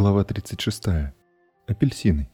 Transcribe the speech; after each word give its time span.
Глава 0.00 0.24
36. 0.24 1.12
Апельсины. 1.66 2.30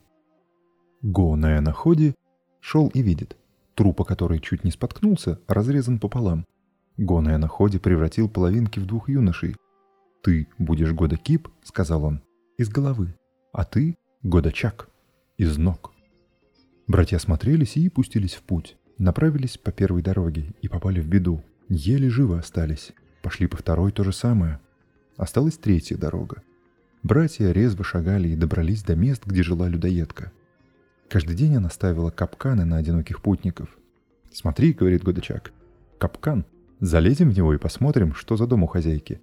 Го 1.03 1.35
на 1.35 1.59
эноходе 1.59 2.14
шел 2.61 2.87
и 2.95 3.03
видит. 3.03 3.37
Труп, 3.75 4.07
который 4.07 4.39
чуть 4.39 4.62
не 4.62 4.71
споткнулся, 4.71 5.41
разрезан 5.49 5.99
пополам. 5.99 6.46
Го 6.96 7.21
на 7.21 7.35
эноходе 7.35 7.81
превратил 7.81 8.29
половинки 8.29 8.79
в 8.79 8.87
двух 8.87 9.09
юношей. 9.09 9.57
«Ты 10.23 10.46
будешь 10.59 10.93
года 10.93 11.17
кип»,— 11.17 11.49
сказал 11.64 12.04
он,— 12.04 12.23
«из 12.57 12.68
головы, 12.68 13.17
а 13.53 13.64
ты— 13.64 13.96
года 14.23 14.53
чак, 14.53 14.89
из 15.37 15.59
ног». 15.59 15.93
Братья 16.87 17.18
смотрелись 17.18 17.76
и 17.76 17.89
пустились 17.89 18.35
в 18.35 18.43
путь. 18.43 18.76
Направились 18.96 19.59
по 19.59 19.73
первой 19.73 20.03
дороге 20.03 20.54
и 20.62 20.68
попали 20.68 21.01
в 21.01 21.09
беду. 21.09 21.43
Еле 21.68 22.11
живы 22.11 22.39
остались. 22.39 22.93
Пошли 23.25 23.48
по 23.48 23.57
второй 23.57 23.90
то 23.90 24.04
же 24.04 24.12
самое. 24.12 24.61
Осталась 25.17 25.59
третья 25.59 25.96
дорога. 25.96 26.45
Братья 27.07 27.53
резво 27.53 27.85
шагали 27.85 28.31
и 28.31 28.35
добрались 28.35 28.83
до 28.83 28.96
мест, 28.96 29.23
где 29.25 29.45
жила 29.45 29.69
людоедка. 29.69 30.33
Каждый 31.09 31.37
день 31.37 31.55
она 31.55 31.71
ставила 31.71 32.11
капканы 32.11 32.65
на 32.65 32.79
одиноких 32.79 33.23
путников. 33.23 33.69
«Смотри»,— 34.33 34.73
говорит 34.81 35.05
Годочак,— 35.05 35.53
«капкан. 35.98 36.45
Залезем 36.81 37.31
в 37.31 37.37
него 37.37 37.55
и 37.55 37.59
посмотрим, 37.59 38.12
что 38.12 38.37
за 38.37 38.48
дом 38.48 38.65
у 38.65 38.67
хозяйки. 38.67 39.21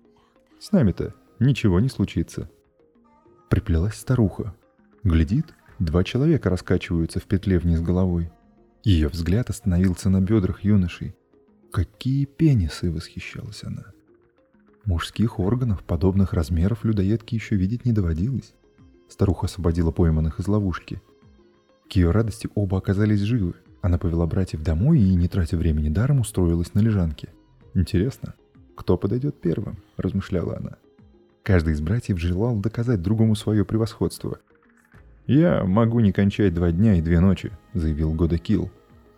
С 0.62 0.72
нами-то 0.72 1.14
ничего 1.40 1.82
не 1.82 1.90
случится». 1.90 2.50
Приплелась 3.50 3.96
старуха. 3.96 4.56
Глядит, 5.04 5.54
два 5.80 6.06
человека 6.06 6.50
раскачиваются 6.50 7.20
в 7.20 7.24
петле 7.24 7.60
вниз 7.60 7.82
головой. 7.82 8.32
Ее 8.86 9.10
взгляд 9.10 9.50
остановился 9.50 10.10
на 10.10 10.22
бедрах 10.22 10.64
юношей. 10.64 11.18
Какие 11.70 12.24
пенисы, 12.24 12.90
восхищалась 12.90 13.66
она. 13.66 13.93
Мужских 14.86 15.40
органов 15.40 15.84
подобных 15.84 16.34
размеров 16.34 16.84
людоедке 16.84 17.38
еще 17.38 17.56
видеть 17.56 17.86
не 17.86 17.94
доводилось. 17.94 18.54
Старуха 19.08 19.46
освободила 19.46 19.92
пойманных 19.92 20.40
из 20.40 20.48
ловушки. 20.48 21.02
К 21.90 21.94
ее 21.94 22.12
радости 22.12 22.50
оба 22.56 22.80
оказались 22.80 23.22
живы. 23.22 23.54
Она 23.82 23.98
повела 23.98 24.26
братьев 24.28 24.62
домой 24.62 25.00
и, 25.00 25.16
не 25.16 25.28
тратя 25.28 25.58
времени 25.58 25.90
даром, 25.90 26.20
устроилась 26.20 26.74
на 26.74 26.80
лежанке. 26.80 27.30
«Интересно, 27.74 28.34
кто 28.76 28.98
подойдет 28.98 29.40
первым?»– 29.40 29.78
размышляла 29.98 30.58
она. 30.58 30.78
Каждый 31.44 31.74
из 31.74 31.82
братьев 31.82 32.20
желал 32.20 32.58
доказать 32.58 33.02
другому 33.02 33.36
свое 33.36 33.66
превосходство. 33.66 34.40
«Я 35.28 35.64
могу 35.64 36.00
не 36.02 36.12
кончать 36.12 36.54
два 36.54 36.72
дня 36.72 36.96
и 36.96 37.02
две 37.02 37.20
ночи»,— 37.20 37.52
заявил 37.74 38.14
Года 38.14 38.38
Килл. 38.38 38.70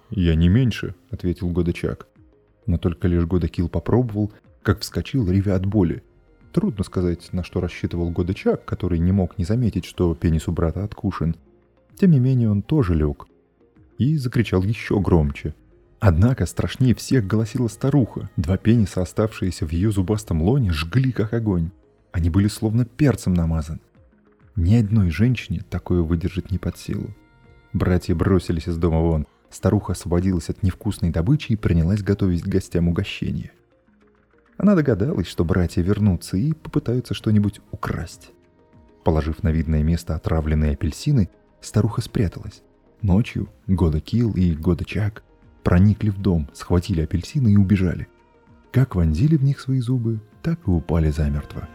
«Я 0.10 0.36
не 0.36 0.50
меньше»,— 0.50 0.96
ответил 1.10 1.50
Года 1.50 1.74
Чак. 1.74 2.08
Но 2.66 2.78
только 2.78 3.08
лишь 3.08 3.26
Года 3.26 3.48
Килл 3.48 3.70
попробовал, 3.70 4.32
как 4.66 4.82
вскочил, 4.82 5.30
ревя 5.30 5.56
от 5.56 5.66
боли. 5.66 6.04
Трудно 6.52 6.84
сказать, 6.84 7.32
на 7.32 7.44
что 7.44 7.62
рассчитывал 7.62 8.10
Годычак, 8.10 8.66
который 8.66 8.98
не 8.98 9.12
мог 9.12 9.38
не 9.38 9.46
заметить, 9.46 9.86
что 9.86 10.16
пенис 10.16 10.48
у 10.48 10.52
брата 10.52 10.84
откушен. 10.84 11.36
Тем 11.96 12.12
не 12.12 12.20
менее, 12.20 12.50
он 12.50 12.64
тоже 12.64 12.96
лег. 12.96 13.28
И 14.00 14.18
закричал 14.18 14.64
еще 14.64 15.00
громче. 15.00 15.54
Однако 16.00 16.48
страшнее 16.48 16.96
всех 16.96 17.28
голосила 17.28 17.68
старуха. 17.68 18.30
Два 18.38 18.58
пениса, 18.58 19.04
оставшиеся 19.04 19.68
в 19.68 19.72
ее 19.72 19.92
зубастом 19.92 20.42
лоне, 20.42 20.72
жгли 20.72 21.12
как 21.12 21.34
огонь. 21.34 21.70
Они 22.12 22.32
были 22.32 22.48
словно 22.48 22.86
перцем 22.86 23.36
намазаны. 23.36 23.82
Ни 24.56 24.76
одной 24.76 25.12
женщине 25.12 25.64
такое 25.70 26.02
выдержать 26.02 26.50
не 26.50 26.58
под 26.58 26.78
силу. 26.80 27.14
Братья 27.72 28.16
бросились 28.16 28.68
из 28.68 28.78
дома 28.78 29.02
вон. 29.02 29.28
Старуха 29.52 29.92
освободилась 29.92 30.50
от 30.50 30.64
невкусной 30.64 31.12
добычи 31.12 31.52
и 31.52 31.56
принялась 31.56 32.02
готовить 32.02 32.48
гостям 32.48 32.88
угощение– 32.88 33.52
она 34.58 34.76
догадалась, 34.76 35.28
что 35.28 35.44
братья 35.44 35.82
вернутся 35.82 36.38
и 36.38 36.54
попытаются 36.54 37.14
что-нибудь 37.14 37.62
украсть. 37.72 38.32
Положив 39.04 39.44
на 39.44 39.50
видное 39.50 39.84
место 39.84 40.16
отравленные 40.16 40.74
апельсины, 40.74 41.30
старуха 41.62 42.02
спряталась. 42.02 42.64
Ночью 43.02 43.50
Года 43.68 44.00
Килл 44.00 44.32
и 44.32 44.54
Года 44.54 44.86
Чак 44.86 45.24
проникли 45.64 46.10
в 46.10 46.18
дом, 46.20 46.50
схватили 46.54 47.02
апельсины 47.02 47.54
и 47.54 47.58
убежали. 47.58 48.08
Как 48.72 48.96
вонзили 48.96 49.36
в 49.38 49.44
них 49.44 49.60
свои 49.60 49.80
зубы, 49.80 50.20
так 50.42 50.60
и 50.68 50.72
упали 50.72 51.10
замертво. 51.10 51.68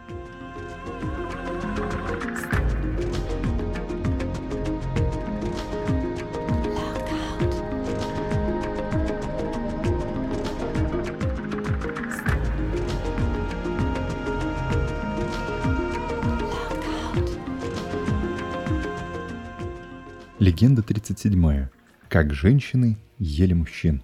Легенда 20.41 20.83
37. 20.83 21.69
Как 22.09 22.33
женщины 22.33 22.97
ели 23.19 23.53
мужчин. 23.53 24.03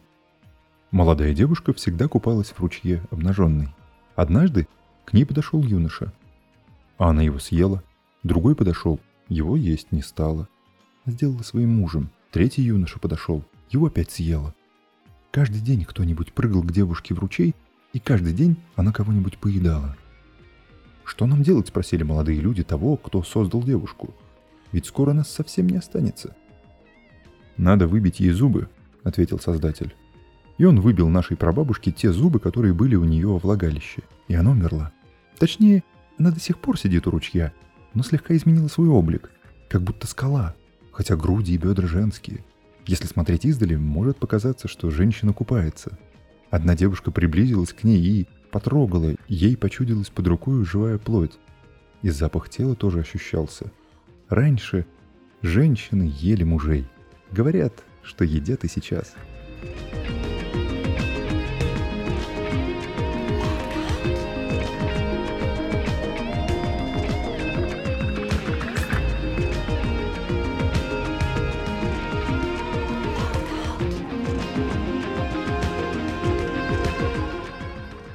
Молодая 0.90 1.32
девушка 1.32 1.72
всегда 1.72 2.08
купалась 2.08 2.48
в 2.48 2.60
ручье 2.60 3.02
обнаженной. 3.10 3.70
Однажды 4.16 4.68
к 5.06 5.14
ней 5.14 5.24
подошел 5.24 5.62
юноша. 5.62 6.12
А 6.98 7.08
она 7.08 7.22
его 7.22 7.38
съела. 7.38 7.82
Другой 8.22 8.54
подошел, 8.54 9.00
его 9.30 9.56
есть 9.56 9.92
не 9.92 10.02
стало. 10.02 10.46
Сделала 11.06 11.40
своим 11.40 11.70
мужем. 11.70 12.10
Третий 12.32 12.60
юноша 12.60 12.98
подошел, 12.98 13.42
его 13.70 13.86
опять 13.86 14.10
съела. 14.10 14.54
Каждый 15.30 15.62
день 15.62 15.86
кто-нибудь 15.86 16.34
прыгал 16.34 16.62
к 16.64 16.70
девушке 16.70 17.14
в 17.14 17.18
ручей, 17.18 17.54
и 17.94 17.98
каждый 17.98 18.34
день 18.34 18.58
она 18.74 18.92
кого-нибудь 18.92 19.38
поедала. 19.38 19.96
«Что 21.02 21.24
нам 21.24 21.42
делать?»– 21.42 21.68
спросили 21.68 22.02
молодые 22.02 22.40
люди 22.40 22.62
того, 22.62 22.98
кто 22.98 23.22
создал 23.22 23.62
девушку– 23.62 24.14
ведь 24.72 24.86
скоро 24.86 25.12
нас 25.12 25.30
совсем 25.30 25.68
не 25.68 25.76
останется. 25.76 26.34
«Надо 27.56 27.86
выбить 27.86 28.20
ей 28.20 28.30
зубы»,— 28.30 28.68
ответил 29.02 29.38
Создатель. 29.38 29.94
И 30.58 30.64
он 30.64 30.80
выбил 30.80 31.08
нашей 31.08 31.36
прабабушке 31.36 31.90
те 31.90 32.12
зубы, 32.12 32.40
которые 32.40 32.74
были 32.74 32.96
у 32.96 33.04
нее 33.04 33.28
во 33.28 33.38
влагалище, 33.38 34.02
и 34.28 34.34
она 34.34 34.50
умерла. 34.50 34.92
Точнее, 35.38 35.84
она 36.18 36.30
до 36.30 36.40
сих 36.40 36.58
пор 36.58 36.78
сидит 36.78 37.06
у 37.06 37.10
ручья, 37.10 37.52
но 37.94 38.02
слегка 38.02 38.34
изменила 38.36 38.68
свой 38.68 38.88
облик, 38.88 39.30
как 39.68 39.82
будто 39.82 40.06
скала, 40.06 40.54
хотя 40.92 41.16
груди 41.16 41.54
и 41.54 41.58
бедра 41.58 41.86
женские. 41.86 42.44
Если 42.86 43.06
смотреть 43.06 43.44
издали, 43.44 43.76
может 43.76 44.18
показаться, 44.18 44.68
что 44.68 44.90
женщина 44.90 45.32
купается. 45.32 45.98
Одна 46.50 46.74
девушка 46.74 47.10
приблизилась 47.10 47.72
к 47.72 47.84
ней 47.84 47.98
и 47.98 48.28
потрогала, 48.50 49.14
ей 49.28 49.56
почудилась 49.56 50.08
под 50.08 50.26
рукой 50.28 50.64
живая 50.64 50.98
плоть. 50.98 51.38
И 52.02 52.10
запах 52.10 52.48
тела 52.48 52.74
тоже 52.74 53.00
ощущался– 53.00 53.72
Раньше 54.28 54.84
женщины 55.42 56.12
ели 56.16 56.42
мужей. 56.42 56.84
Говорят, 57.30 57.84
что 58.02 58.24
едят 58.24 58.64
и 58.64 58.68
сейчас. 58.68 59.14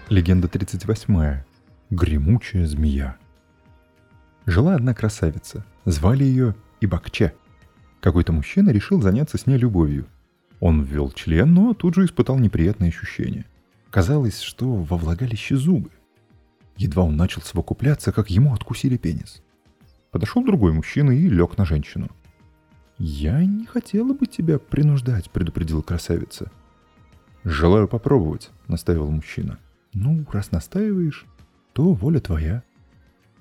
Легенда 0.09 0.49
38. 0.49 1.43
Гремучая 1.89 2.65
змея. 2.65 3.17
Жила 4.45 4.75
одна 4.75 4.93
красавица. 4.93 5.65
Звали 5.85 6.23
ее 6.23 6.55
Ибакче. 6.79 7.33
Какой-то 7.99 8.33
мужчина 8.33 8.71
решил 8.71 9.01
заняться 9.01 9.37
с 9.37 9.45
ней 9.45 9.57
любовью. 9.57 10.07
Он 10.59 10.81
ввел 10.81 11.11
член, 11.11 11.53
но 11.53 11.73
тут 11.73 11.95
же 11.95 12.05
испытал 12.05 12.39
неприятные 12.39 12.89
ощущения. 12.89 13.45
Казалось, 13.91 14.41
что 14.41 14.73
во 14.73 14.97
влагалище 14.97 15.55
зубы. 15.55 15.91
Едва 16.77 17.03
он 17.03 17.15
начал 17.15 17.41
совокупляться, 17.41 18.11
как 18.11 18.29
ему 18.29 18.53
откусили 18.53 18.97
пенис. 18.97 19.43
Подошел 20.09 20.43
другой 20.43 20.73
мужчина 20.73 21.11
и 21.11 21.29
лег 21.29 21.57
на 21.57 21.65
женщину. 21.65 22.09
«Я 22.97 23.43
не 23.43 23.65
хотела 23.65 24.13
бы 24.13 24.25
тебя 24.25 24.59
принуждать»,— 24.59 25.29
предупредила 25.31 25.81
красавица. 25.81 26.51
«Желаю 27.43 27.87
попробовать»,— 27.87 28.51
наставил 28.67 29.09
мужчина. 29.09 29.59
«Ну, 29.93 30.25
раз 30.31 30.51
настаиваешь, 30.51 31.25
то 31.73 31.93
воля 31.93 32.19
твоя», 32.19 32.63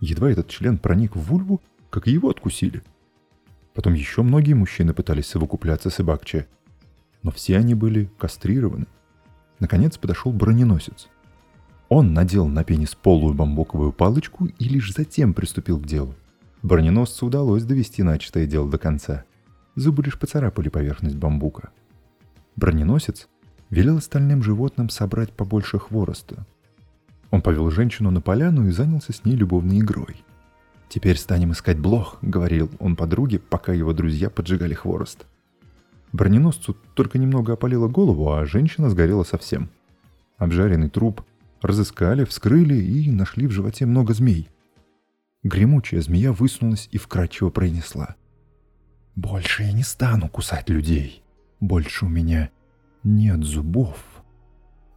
Едва 0.01 0.31
этот 0.31 0.49
член 0.49 0.79
проник 0.79 1.15
в 1.15 1.21
вульву, 1.21 1.61
как 1.91 2.07
его 2.07 2.31
откусили. 2.31 2.83
Потом 3.75 3.95
еще 3.95 4.23
многие 4.23 4.55
мужчины 4.55 4.95
пытались 4.95 5.27
совокупляться 5.27 5.91
с 5.91 6.01
Ибакче, 6.01 6.47
но 7.23 7.31
все 7.31 7.59
они 7.59 7.75
были 7.75 8.11
кастрированы. 8.19 8.87
Наконец 9.59 9.99
подошел 9.99 10.33
броненосец. 10.33 11.09
Он 11.89 12.15
надел 12.15 12.49
на 12.49 12.65
пенис 12.65 12.95
полую 12.95 13.35
бамбуковую 13.35 13.93
палочку 13.93 14.47
и 14.47 14.65
лишь 14.69 14.95
затем 14.95 15.35
приступил 15.35 15.79
к 15.79 15.87
делу. 15.87 16.15
Броненосцу 16.63 17.27
удалось 17.27 17.65
довести 17.65 18.03
начатое 18.03 18.47
дело 18.47 18.71
до 18.71 18.79
конца. 18.79 19.25
Зубы 19.77 20.03
лишь 20.03 20.19
поцарапали 20.19 20.69
поверхность 20.69 21.17
бамбука. 21.17 21.71
Броненосец 22.57 23.29
велел 23.71 23.99
остальным 23.99 24.43
животным 24.43 24.89
собрать 24.89 25.33
побольше 25.33 25.79
хвороста, 25.79 26.47
он 27.31 27.43
повел 27.43 27.71
женщину 27.71 28.11
на 28.11 28.21
поляну 28.21 28.67
и 28.67 28.71
занялся 28.71 29.13
с 29.13 29.25
ней 29.25 29.37
любовной 29.37 29.81
игрой. 29.81 30.25
«Теперь 30.89 31.17
станем 31.17 31.53
искать 31.53 31.79
блох»,— 31.79 32.19
говорил 32.23 32.71
он 32.81 32.97
подруге, 32.97 33.39
пока 33.39 33.73
его 33.73 33.93
друзья 33.93 34.29
поджигали 34.29 34.75
хворост. 34.75 35.27
Броненосцу 36.13 36.77
только 36.95 37.19
немного 37.19 37.53
опалило 37.53 37.87
голову, 37.87 38.33
а 38.33 38.45
женщина 38.45 38.91
сгорела 38.91 39.23
совсем. 39.23 39.71
Обжаренный 40.39 40.91
труп 40.91 41.23
разыскали, 41.63 42.25
вскрыли 42.25 42.75
и 42.75 43.11
нашли 43.13 43.47
в 43.47 43.53
животе 43.53 43.87
много 43.87 44.15
змей. 44.15 44.49
Гремучая 45.45 46.01
змея 46.01 46.33
высунулась 46.33 46.89
и 46.91 46.99
вкрадчиво 46.99 47.51
произнесла. 47.51 48.17
«Больше 49.15 49.63
я 49.63 49.73
не 49.73 49.83
стану 49.83 50.29
кусать 50.29 50.69
людей. 50.69 51.23
Больше 51.61 52.07
у 52.07 52.09
меня 52.09 52.51
нет 53.05 53.45
зубов». 53.45 54.10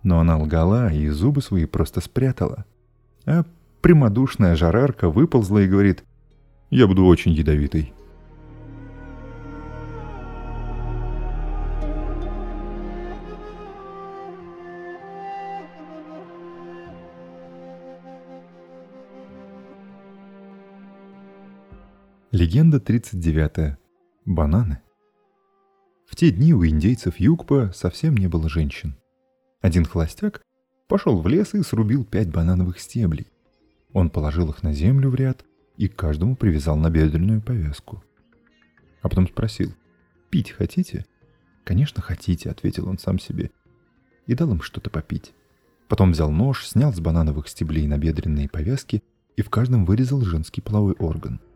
Но 0.03 0.19
она 0.19 0.37
лгала 0.37 0.91
и 0.91 1.07
зубы 1.07 1.41
свои 1.41 1.65
просто 1.65 2.01
спрятала. 2.01 2.65
А 3.25 3.45
прямодушная 3.81 4.55
жарарка 4.55 5.09
выползла 5.09 5.59
и 5.59 5.67
говорит, 5.67 6.03
«Я 6.69 6.87
буду 6.87 7.05
очень 7.05 7.31
ядовитой». 7.31 7.93
Легенда 22.33 22.79
39. 22.79 23.77
Бананы. 24.25 24.79
В 26.07 26.15
те 26.15 26.31
дни 26.31 26.51
у 26.51 26.65
индейцев 26.65 27.19
Югпа 27.19 27.71
совсем 27.75 28.17
не 28.17 28.27
было 28.27 28.49
женщин. 28.49 28.95
Один 29.63 29.85
холостяк 29.85 30.43
пошел 30.87 31.19
в 31.19 31.27
лес 31.27 31.55
и 31.55 31.63
срубил 31.63 32.05
пять 32.05 32.29
банановых 32.29 32.79
стеблей. 32.79 33.25
Он 33.93 34.11
положил 34.11 34.51
их 34.51 34.61
на 34.61 34.73
землю 34.73 35.09
в 35.09 35.15
ряд 35.15 35.43
и 35.77 35.87
каждому 35.87 36.35
привязал 36.35 36.77
набедренную 36.77 37.41
повязку. 37.41 38.03
А 39.01 39.09
потом 39.09 39.27
спросил, 39.27 39.73
«Пить 40.29 40.51
хотите?» 40.51 41.07
«Конечно 41.63 42.03
хотите»,— 42.03 42.49
ответил 42.51 42.87
он 42.87 42.99
сам 42.99 43.17
себе. 43.17 43.49
И 44.27 44.35
дал 44.35 44.51
им 44.51 44.61
что-то 44.61 44.91
попить. 44.91 45.33
Потом 45.87 46.11
взял 46.11 46.29
нож, 46.29 46.67
снял 46.67 46.93
с 46.93 46.99
банановых 46.99 47.47
стеблей 47.47 47.87
набедренные 47.87 48.47
повязки 48.47 49.01
и 49.35 49.41
в 49.41 49.49
каждом 49.49 49.85
вырезал 49.85 50.21
женский 50.21 50.61
половой 50.61 50.93
орган— 50.93 51.39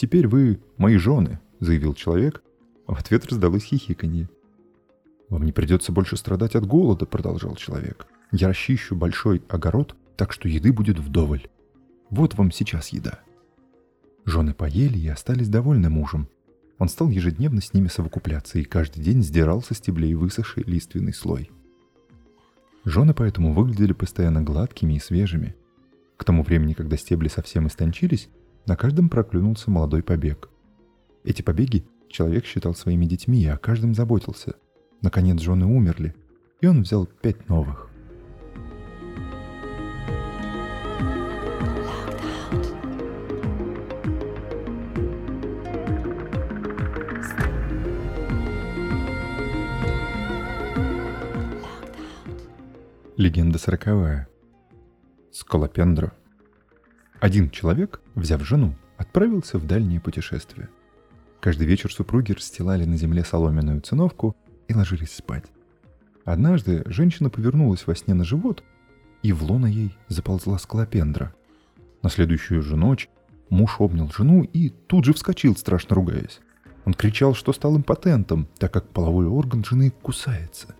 «Теперь 0.00 0.26
вы 0.26 0.58
мои 0.78 0.96
жены»,— 0.96 1.40
заявил 1.60 1.92
человек, 1.92 2.42
в 2.86 2.98
ответ 2.98 3.26
раздалось 3.26 3.64
хихиканье. 3.64 4.30
«Вам 5.30 5.44
не 5.44 5.52
придется 5.52 5.92
больше 5.92 6.16
страдать 6.16 6.56
от 6.56 6.66
голода»,— 6.66 7.06
продолжал 7.06 7.54
человек. 7.54 8.06
«Я 8.32 8.48
расчищу 8.48 8.96
большой 8.96 9.42
огород, 9.48 9.94
так 10.16 10.32
что 10.32 10.48
еды 10.48 10.72
будет 10.72 10.98
вдоволь. 10.98 11.46
Вот 12.10 12.34
вам 12.34 12.50
сейчас 12.50 12.88
еда». 12.88 13.20
Жены 14.24 14.52
поели 14.52 14.98
и 14.98 15.08
остались 15.08 15.48
довольны 15.48 15.88
мужем. 15.88 16.28
Он 16.78 16.88
стал 16.88 17.10
ежедневно 17.10 17.60
с 17.60 17.72
ними 17.72 17.86
совокупляться 17.86 18.58
и 18.58 18.64
каждый 18.64 19.02
день 19.02 19.22
сдирал 19.22 19.62
со 19.62 19.74
стеблей 19.74 20.14
высохший 20.14 20.64
лиственный 20.64 21.14
слой. 21.14 21.50
Жены 22.84 23.14
поэтому 23.14 23.52
выглядели 23.52 23.92
постоянно 23.92 24.42
гладкими 24.42 24.94
и 24.94 24.98
свежими. 24.98 25.54
К 26.16 26.24
тому 26.24 26.42
времени, 26.42 26.72
когда 26.72 26.96
стебли 26.96 27.28
совсем 27.28 27.66
истончились, 27.66 28.28
на 28.66 28.76
каждом 28.76 29.08
проклюнулся 29.08 29.70
молодой 29.70 30.02
побег. 30.02 30.48
Эти 31.22 31.42
побеги 31.42 31.84
человек 32.08 32.46
считал 32.46 32.74
своими 32.74 33.04
детьми 33.04 33.42
и 33.42 33.46
о 33.46 33.58
каждом 33.58 33.94
заботился. 33.94 34.56
Наконец 35.02 35.40
жены 35.40 35.66
умерли, 35.66 36.14
и 36.60 36.66
он 36.66 36.82
взял 36.82 37.06
пять 37.06 37.48
новых. 37.48 37.90
Легенда 53.16 53.58
сороковая. 53.58 54.28
Скалопендра. 55.30 56.12
Один 57.20 57.50
человек, 57.50 58.00
взяв 58.14 58.42
жену, 58.42 58.74
отправился 58.96 59.58
в 59.58 59.66
дальнее 59.66 60.00
путешествие. 60.00 60.70
Каждый 61.40 61.66
вечер 61.66 61.92
супруги 61.92 62.32
расстилали 62.32 62.84
на 62.84 62.96
земле 62.96 63.24
соломенную 63.24 63.80
циновку 63.82 64.36
и 64.70 64.74
ложились 64.74 65.14
спать. 65.14 65.44
Однажды 66.24 66.82
женщина 66.86 67.28
повернулась 67.30 67.86
во 67.86 67.94
сне 67.94 68.14
на 68.14 68.24
живот, 68.24 68.62
и 69.22 69.32
в 69.32 69.42
лоно 69.42 69.66
ей 69.66 69.96
заползла 70.08 70.58
скалопендра. 70.58 71.34
На 72.02 72.08
следующую 72.08 72.62
же 72.62 72.76
ночь 72.76 73.08
муж 73.48 73.76
обнял 73.80 74.10
жену 74.10 74.42
и 74.42 74.70
тут 74.70 75.04
же 75.04 75.12
вскочил, 75.12 75.56
страшно 75.56 75.96
ругаясь. 75.96 76.40
Он 76.84 76.94
кричал, 76.94 77.34
что 77.34 77.52
стал 77.52 77.76
импотентом, 77.76 78.48
так 78.58 78.72
как 78.72 78.88
половой 78.88 79.26
орган 79.26 79.64
жены 79.64 79.90
кусается. 79.90 80.74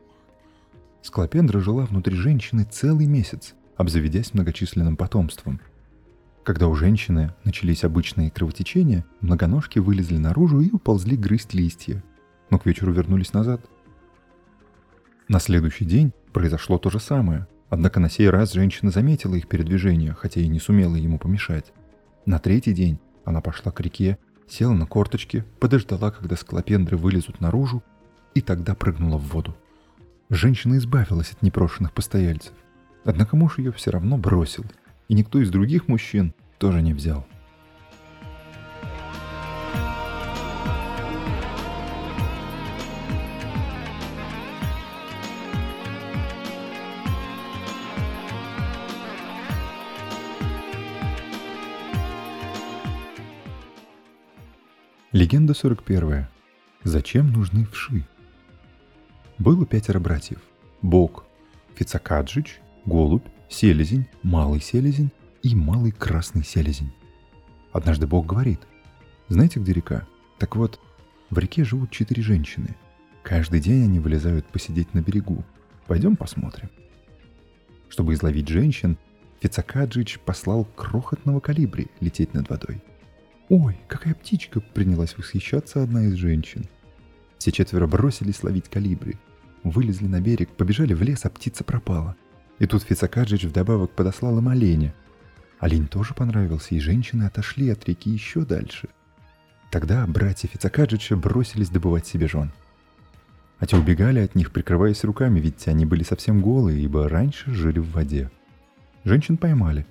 Склопендра 1.02 1.60
жила 1.60 1.84
внутри 1.84 2.14
женщины 2.14 2.66
целый 2.70 3.06
месяц, 3.06 3.54
обзаведясь 3.76 4.34
многочисленным 4.34 4.96
потомством– 4.96 5.60
когда 6.42 6.68
у 6.68 6.74
женщины 6.74 7.34
начались 7.44 7.84
обычные 7.84 8.30
кровотечения, 8.30 9.04
многоножки 9.20 9.78
вылезли 9.78 10.16
наружу 10.16 10.60
и 10.60 10.70
уползли 10.70 11.16
грызть 11.16 11.52
листья, 11.52 12.02
но 12.48 12.58
к 12.58 12.66
вечеру 12.66 12.92
вернулись 12.92 13.34
назад. 13.34 13.60
На 15.30 15.38
следующий 15.38 15.84
день 15.84 16.12
произошло 16.32 16.76
то 16.76 16.90
же 16.90 16.98
самое, 16.98 17.46
однако 17.68 18.00
на 18.00 18.10
сей 18.10 18.28
раз 18.28 18.52
женщина 18.52 18.90
заметила 18.90 19.36
их 19.36 19.46
передвижение, 19.46 20.12
хотя 20.12 20.40
и 20.40 20.48
не 20.48 20.58
сумела 20.58 20.96
ему 20.96 21.20
помешать. 21.20 21.72
На 22.26 22.40
третий 22.40 22.72
день 22.72 22.98
она 23.24 23.40
пошла 23.40 23.70
к 23.70 23.80
реке, 23.80 24.18
села 24.48 24.72
на 24.72 24.86
корточки, 24.86 25.44
подождала, 25.60 26.10
когда 26.10 26.34
скалопендры 26.34 26.96
вылезут 26.96 27.40
наружу, 27.40 27.80
и 28.34 28.40
тогда 28.40 28.74
прыгнула 28.74 29.18
в 29.18 29.28
воду. 29.28 29.56
Женщина 30.30 30.78
избавилась 30.78 31.30
от 31.30 31.42
непрошенных 31.42 31.92
постояльцев. 31.92 32.52
Однако 33.04 33.36
муж 33.36 33.58
ее 33.58 33.70
все 33.70 33.92
равно 33.92 34.18
бросил– 34.18 34.64
и 35.10 35.14
никто 35.14 35.40
из 35.40 35.50
других 35.50 35.88
мужчин 35.88 36.32
тоже 36.58 36.82
не 36.82 36.94
взял. 36.94 37.26
Легенда 55.12 55.54
41. 55.54 56.28
Зачем 56.84 57.32
нужны 57.32 57.64
вши? 57.64 58.06
Было 59.38 59.66
пятеро 59.66 59.98
братьев. 59.98 60.38
Бог, 60.82 61.24
Фицакаджич, 61.74 62.60
Голубь, 62.86 63.26
селезень, 63.48 64.06
малый 64.22 64.60
селезень 64.60 65.10
и 65.42 65.56
малый 65.56 65.90
красный 65.90 66.44
селезень. 66.44 66.92
Однажды 67.72 68.06
Бог 68.06 68.24
говорит, 68.24 68.60
знаете, 69.26 69.58
где 69.58 69.72
река? 69.72 70.06
Так 70.38 70.54
вот, 70.54 70.78
в 71.28 71.38
реке 71.38 71.64
живут 71.64 71.90
четыре 71.90 72.22
женщины. 72.22 72.76
Каждый 73.24 73.58
день 73.58 73.82
они 73.82 73.98
вылезают 73.98 74.46
посидеть 74.46 74.94
на 74.94 75.00
берегу. 75.00 75.42
Пойдем 75.88 76.14
посмотрим. 76.14 76.70
Чтобы 77.88 78.14
изловить 78.14 78.46
женщин, 78.46 78.96
Фицакаджич 79.40 80.20
послал 80.20 80.66
крохотного 80.76 81.40
калибри 81.40 81.88
лететь 81.98 82.32
над 82.32 82.48
водой. 82.48 82.80
«Ой, 83.50 83.78
какая 83.88 84.14
птичка!»— 84.14 84.60
принялась 84.74 85.18
восхищаться 85.18 85.82
одна 85.82 86.04
из 86.04 86.14
женщин. 86.14 86.64
Все 87.36 87.52
четверо 87.52 87.86
бросились 87.86 88.42
ловить 88.42 88.70
калибри. 88.70 89.18
Вылезли 89.64 90.06
на 90.06 90.22
берег, 90.22 90.48
побежали 90.48 90.94
в 90.94 91.02
лес, 91.02 91.26
а 91.26 91.28
птица 91.28 91.62
пропала— 91.64 92.16
и 92.60 92.66
тут 92.66 92.82
Фицакаджич 92.82 93.44
вдобавок 93.44 93.90
подослал 93.90 94.38
им 94.38 94.48
оленя. 94.48 94.94
Олень 95.58 95.88
тоже 95.88 96.14
понравился, 96.14 96.74
и 96.74 96.78
женщины 96.78 97.24
отошли 97.24 97.70
от 97.70 97.86
реки 97.88 98.10
еще 98.10 98.44
дальше. 98.44 98.88
Тогда 99.70 100.06
братья 100.06 100.46
Фицакаджича 100.46 101.16
бросились 101.16 101.70
добывать 101.70 102.06
себе 102.06 102.28
жен. 102.28 102.52
А 103.58 103.66
те 103.66 103.76
убегали 103.76 104.20
от 104.20 104.34
них, 104.34 104.52
прикрываясь 104.52 105.04
руками, 105.04 105.40
ведь 105.40 105.66
они 105.68 105.86
были 105.86 106.02
совсем 106.02 106.42
голые, 106.42 106.82
ибо 106.82 107.08
раньше 107.08 107.50
жили 107.52 107.78
в 107.78 107.90
воде. 107.92 108.30
Женщин 109.04 109.38
поймали. 109.38 109.86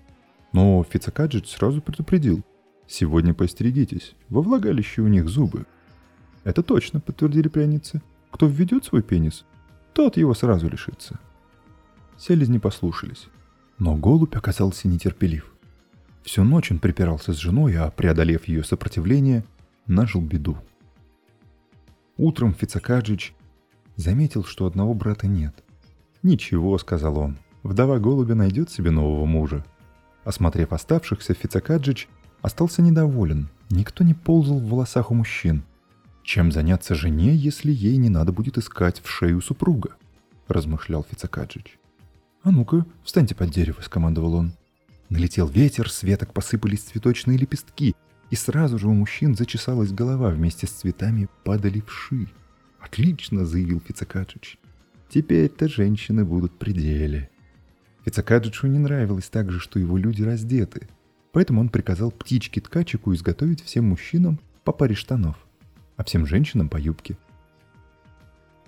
Но 0.53 0.83
Фицакаджич 0.83 1.49
сразу 1.49 1.81
предупредил. 1.81 2.43
«Сегодня 2.89 3.35
постерегитесь, 3.35 4.15
во 4.29 4.41
влагалище 4.41 5.03
у 5.03 5.07
них 5.07 5.29
зубы». 5.29 5.67
«Это 6.43 6.63
точно»,— 6.63 6.99
подтвердили 7.01 7.47
пьяницы. 7.47 8.01
«Кто 8.31 8.47
введет 8.47 8.83
свой 8.83 9.03
пенис, 9.03 9.45
тот 9.93 10.17
его 10.17 10.33
сразу 10.33 10.67
лишится». 10.67 11.19
Селезни 12.17 12.57
послушались. 12.57 13.27
Но 13.77 13.95
голубь 13.95 14.35
оказался 14.35 14.87
нетерпелив. 14.87 15.53
Всю 16.23 16.43
ночь 16.43 16.71
он 16.71 16.79
припирался 16.79 17.31
с 17.31 17.37
женой, 17.37 17.75
а, 17.77 17.91
преодолев 17.91 18.47
ее 18.47 18.63
сопротивление, 18.63 19.45
нажил 19.85 20.21
беду. 20.21 20.57
Утром 22.17 22.55
Фицакаджич 22.55 23.35
заметил, 23.97 24.43
что 24.43 24.65
одного 24.65 24.95
брата 24.95 25.27
нет. 25.27 25.63
«Ничего»,— 26.23 26.75
сказал 26.79 27.19
он,— 27.19 27.37
«вдова 27.63 27.99
голубя 27.99 28.33
найдет 28.33 28.71
себе 28.71 28.89
нового 28.89 29.25
мужа». 29.25 29.63
Осмотрев 30.23 30.73
оставшихся, 30.73 31.35
Фицакаджич 31.35 32.09
остался 32.41 32.81
недоволен. 32.81 33.49
Никто 33.69 34.03
не 34.03 34.13
ползал 34.13 34.59
в 34.59 34.69
волосах 34.69 35.11
у 35.11 35.13
мужчин. 35.13 35.63
Чем 36.23 36.51
заняться 36.51 36.95
жене, 36.95 37.35
если 37.35 37.71
ей 37.71 37.97
не 37.97 38.09
надо 38.09 38.31
будет 38.31 38.57
искать 38.57 39.01
в 39.01 39.09
шею 39.09 39.41
супруга? 39.41 39.95
Размышлял 40.47 41.05
Фицакаджич. 41.09 41.79
«А 42.41 42.51
ну-ка, 42.51 42.85
встаньте 43.03 43.35
под 43.35 43.51
дерево»,— 43.51 43.81
скомандовал 43.81 44.35
он. 44.35 44.53
Налетел 45.09 45.47
ветер, 45.47 45.89
с 45.89 46.03
веток 46.03 46.33
посыпались 46.33 46.81
цветочные 46.81 47.37
лепестки, 47.37 47.95
и 48.29 48.35
сразу 48.35 48.77
же 48.79 48.87
у 48.87 48.93
мужчин 48.93 49.35
зачесалась 49.35 49.91
голова, 49.91 50.29
вместе 50.29 50.67
с 50.67 50.71
цветами 50.71 51.27
падали 51.43 51.81
вши. 51.85 52.27
«Отлично!»— 52.79 53.45
заявил 53.47 53.81
Фицакаджич. 53.85 54.57
«Теперь-то 55.09 55.67
женщины 55.67 56.23
будут 56.23 56.57
при 56.57 56.71
деле». 56.71 57.29
Фицакаджичу 58.05 58.67
не 58.67 58.79
нравилось 58.79 59.29
также, 59.29 59.59
что 59.59 59.79
его 59.79 59.97
люди 59.97 60.23
раздеты, 60.23 60.87
поэтому 61.31 61.61
он 61.61 61.69
приказал 61.69 62.11
птичке-ткачику 62.11 63.13
изготовить 63.13 63.63
всем 63.63 63.89
мужчинам 63.89 64.39
по 64.63 64.71
паре 64.71 64.95
штанов, 64.95 65.37
а 65.95 66.03
всем 66.03 66.25
женщинам 66.25 66.69
по 66.69 66.77
юбке. 66.77 67.17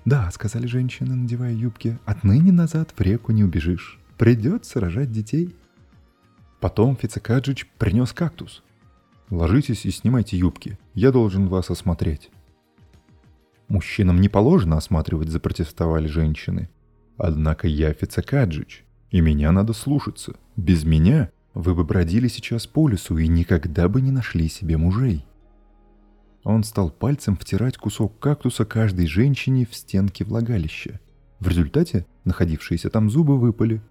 «Да»,— 0.05 0.29
сказали 0.33 0.65
женщины, 0.65 1.15
надевая 1.15 1.53
юбки,— 1.53 1.99
«отныне 2.05 2.51
назад 2.51 2.93
в 2.95 3.01
реку 3.01 3.31
не 3.31 3.43
убежишь. 3.43 3.99
Придется 4.17 4.79
рожать 4.79 5.11
детей». 5.11 5.55
Потом 6.59 6.95
Фицакаджич 6.95 7.67
принес 7.77 8.13
кактус. 8.13 8.63
«Ложитесь 9.29 9.85
и 9.85 9.91
снимайте 9.91 10.37
юбки. 10.37 10.77
Я 10.93 11.11
должен 11.11 11.47
вас 11.47 11.69
осмотреть». 11.69 12.29
«Мужчинам 13.67 14.19
не 14.19 14.27
положено 14.27 14.77
осматривать»,— 14.77 15.29
запротестовали 15.29 16.07
женщины. 16.07 16.69
«Однако 17.17 17.67
я 17.67 17.93
Фицакаджич, 17.93 18.83
и 19.11 19.21
меня 19.21 19.51
надо 19.51 19.73
слушаться. 19.73 20.35
Без 20.57 20.83
меня 20.83 21.31
вы 21.53 21.75
бы 21.75 21.83
бродили 21.83 22.27
сейчас 22.27 22.67
по 22.67 22.87
лесу 22.87 23.17
и 23.17 23.27
никогда 23.27 23.89
бы 23.89 24.01
не 24.01 24.11
нашли 24.11 24.47
себе 24.47 24.77
мужей». 24.77 25.25
Он 26.43 26.63
стал 26.63 26.89
пальцем 26.89 27.35
втирать 27.35 27.77
кусок 27.77 28.17
кактуса 28.19 28.65
каждой 28.65 29.05
женщине 29.07 29.67
в 29.69 29.75
стенки 29.75 30.23
влагалища. 30.23 30.99
В 31.39 31.47
результате 31.47 32.05
находившиеся 32.23 32.89
там 32.89 33.09
зубы 33.09 33.37
выпали. 33.37 33.81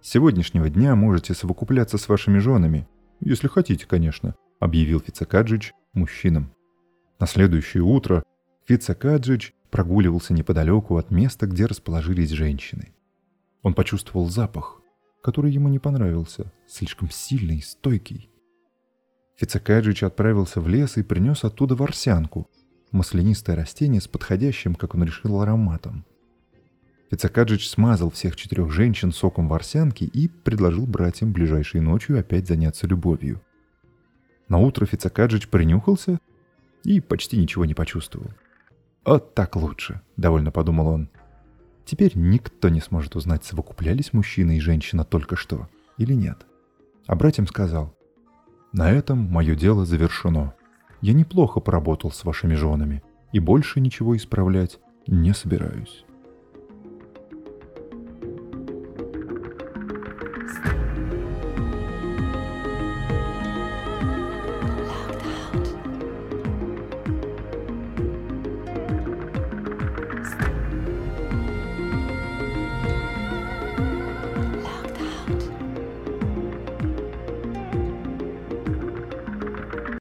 «С 0.00 0.10
сегодняшнего 0.10 0.68
дня 0.68 0.94
можете 0.94 1.34
совокупляться 1.34 1.98
с 1.98 2.08
вашими 2.08 2.38
женами, 2.38 2.88
если 3.20 3.48
хотите, 3.48 3.86
конечно»,— 3.86 4.34
объявил 4.60 5.00
Фицакаджич 5.00 5.72
мужчинам. 5.92 6.52
На 7.18 7.26
следующее 7.26 7.82
утро 7.82 8.24
Фицакаджич 8.66 9.54
прогуливался 9.70 10.34
неподалеку 10.34 10.96
от 10.96 11.10
места, 11.10 11.46
где 11.46 11.66
расположились 11.66 12.30
женщины. 12.30 12.92
Он 13.62 13.74
почувствовал 13.74 14.28
запах, 14.28 14.81
который 15.22 15.52
ему 15.52 15.68
не 15.68 15.78
понравился, 15.78 16.52
слишком 16.66 17.10
сильный 17.10 17.58
и 17.58 17.62
стойкий. 17.62 18.28
Фицакаджич 19.36 20.02
отправился 20.02 20.60
в 20.60 20.68
лес 20.68 20.98
и 20.98 21.02
принес 21.02 21.44
оттуда 21.44 21.74
ворсянку, 21.74 22.48
маслянистое 22.90 23.56
растение 23.56 24.00
с 24.00 24.08
подходящим, 24.08 24.74
как 24.74 24.94
он 24.94 25.04
решил, 25.04 25.40
ароматом. 25.40 26.04
Фицакаджич 27.10 27.68
смазал 27.68 28.10
всех 28.10 28.36
четырех 28.36 28.70
женщин 28.70 29.12
соком 29.12 29.48
ворсянки 29.48 30.04
и 30.04 30.28
предложил 30.28 30.86
братьям 30.86 31.32
ближайшей 31.32 31.80
ночью 31.80 32.18
опять 32.18 32.48
заняться 32.48 32.86
любовью. 32.86 33.40
На 34.48 34.58
утро 34.58 34.86
Фицакаджич 34.86 35.48
принюхался 35.48 36.18
и 36.84 37.00
почти 37.00 37.36
ничего 37.36 37.64
не 37.64 37.74
почувствовал. 37.74 38.30
«Вот 39.04 39.34
так 39.34 39.56
лучше»,— 39.56 40.00
довольно 40.16 40.50
подумал 40.50 40.88
он. 40.88 41.10
Теперь 41.84 42.12
никто 42.14 42.68
не 42.68 42.80
сможет 42.80 43.16
узнать, 43.16 43.44
совокуплялись 43.44 44.12
мужчина 44.12 44.56
и 44.56 44.60
женщина 44.60 45.04
только 45.04 45.36
что 45.36 45.68
или 45.98 46.14
нет. 46.14 46.46
А 47.06 47.16
братьям 47.16 47.46
сказал, 47.46 47.94
«На 48.72 48.90
этом 48.90 49.18
мое 49.18 49.54
дело 49.54 49.84
завершено. 49.84 50.54
Я 51.00 51.12
неплохо 51.12 51.60
поработал 51.60 52.10
с 52.10 52.24
вашими 52.24 52.54
женами 52.54 53.02
и 53.32 53.40
больше 53.40 53.80
ничего 53.80 54.16
исправлять 54.16 54.78
не 55.06 55.34
собираюсь». 55.34 56.04